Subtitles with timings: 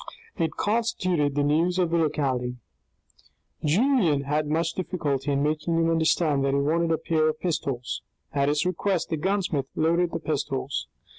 [0.39, 2.55] It constituted the news of the locality.
[3.63, 8.01] Julien had much difficulty in making him understand that he wanted a pair of pistols.
[8.33, 10.87] At his request the gunsmith loaded the pistols.